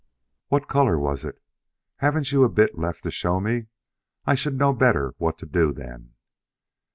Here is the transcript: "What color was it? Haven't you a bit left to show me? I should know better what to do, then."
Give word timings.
"What 0.47 0.67
color 0.67 0.97
was 0.97 1.23
it? 1.25 1.39
Haven't 1.97 2.31
you 2.31 2.43
a 2.43 2.49
bit 2.49 2.75
left 2.75 3.03
to 3.03 3.11
show 3.11 3.39
me? 3.39 3.67
I 4.25 4.33
should 4.33 4.57
know 4.57 4.73
better 4.73 5.13
what 5.19 5.37
to 5.37 5.45
do, 5.45 5.71
then." 5.71 6.15